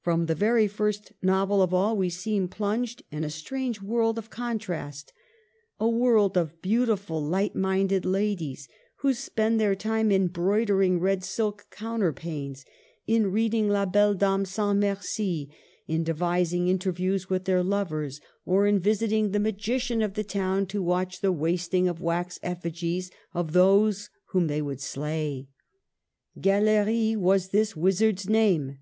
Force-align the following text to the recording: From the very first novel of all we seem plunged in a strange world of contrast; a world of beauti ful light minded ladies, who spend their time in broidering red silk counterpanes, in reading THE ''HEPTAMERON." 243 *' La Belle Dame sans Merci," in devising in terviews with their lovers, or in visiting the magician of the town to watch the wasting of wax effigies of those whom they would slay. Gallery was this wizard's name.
From 0.00 0.26
the 0.26 0.34
very 0.34 0.66
first 0.66 1.12
novel 1.22 1.62
of 1.62 1.72
all 1.72 1.96
we 1.96 2.10
seem 2.10 2.48
plunged 2.48 3.04
in 3.12 3.22
a 3.22 3.30
strange 3.30 3.80
world 3.80 4.18
of 4.18 4.28
contrast; 4.28 5.12
a 5.78 5.88
world 5.88 6.36
of 6.36 6.60
beauti 6.60 6.98
ful 6.98 7.22
light 7.24 7.54
minded 7.54 8.04
ladies, 8.04 8.66
who 9.02 9.14
spend 9.14 9.60
their 9.60 9.76
time 9.76 10.10
in 10.10 10.26
broidering 10.26 10.98
red 10.98 11.22
silk 11.22 11.68
counterpanes, 11.70 12.64
in 13.06 13.30
reading 13.30 13.68
THE 13.68 13.74
''HEPTAMERON." 13.76 13.92
243 14.18 14.24
*' 14.26 14.26
La 14.26 14.34
Belle 14.34 14.38
Dame 14.38 14.44
sans 14.44 14.80
Merci," 14.80 15.50
in 15.86 16.02
devising 16.02 16.66
in 16.66 16.80
terviews 16.80 17.28
with 17.28 17.44
their 17.44 17.62
lovers, 17.62 18.20
or 18.44 18.66
in 18.66 18.80
visiting 18.80 19.30
the 19.30 19.38
magician 19.38 20.02
of 20.02 20.14
the 20.14 20.24
town 20.24 20.66
to 20.66 20.82
watch 20.82 21.20
the 21.20 21.30
wasting 21.30 21.86
of 21.86 22.00
wax 22.00 22.40
effigies 22.42 23.12
of 23.32 23.52
those 23.52 24.10
whom 24.30 24.48
they 24.48 24.60
would 24.60 24.80
slay. 24.80 25.46
Gallery 26.40 27.14
was 27.14 27.50
this 27.50 27.76
wizard's 27.76 28.28
name. 28.28 28.78